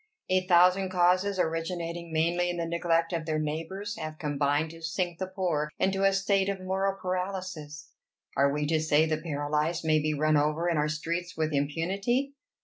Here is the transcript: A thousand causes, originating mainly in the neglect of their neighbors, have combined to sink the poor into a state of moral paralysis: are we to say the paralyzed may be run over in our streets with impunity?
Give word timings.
A 0.29 0.47
thousand 0.47 0.89
causes, 0.89 1.37
originating 1.37 2.11
mainly 2.11 2.49
in 2.49 2.57
the 2.57 2.65
neglect 2.65 3.13
of 3.13 3.27
their 3.27 3.37
neighbors, 3.37 3.95
have 3.97 4.17
combined 4.17 4.71
to 4.71 4.81
sink 4.81 5.19
the 5.19 5.27
poor 5.27 5.69
into 5.77 6.03
a 6.03 6.11
state 6.11 6.49
of 6.49 6.59
moral 6.59 6.97
paralysis: 6.99 7.91
are 8.35 8.51
we 8.51 8.65
to 8.65 8.79
say 8.81 9.05
the 9.05 9.17
paralyzed 9.17 9.85
may 9.85 9.99
be 9.99 10.15
run 10.15 10.37
over 10.37 10.67
in 10.67 10.75
our 10.77 10.89
streets 10.89 11.37
with 11.37 11.53
impunity? 11.53 12.33